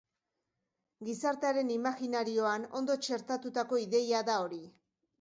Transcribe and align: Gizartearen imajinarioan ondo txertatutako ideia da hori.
Gizartearen 1.09 1.69
imajinarioan 1.77 2.67
ondo 2.83 2.99
txertatutako 3.07 3.83
ideia 3.87 4.27
da 4.33 4.43
hori. 4.49 4.65